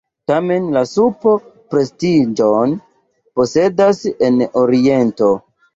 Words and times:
Tamen 0.29 0.63
la 0.77 0.81
supo 0.91 1.33
prestiĝon 1.75 2.75
posedas 3.41 4.05
en 4.31 4.45
Oriento. 4.67 5.35